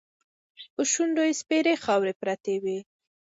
[0.73, 2.79] په شونډو یې سپېرې خاوې پرتې وې.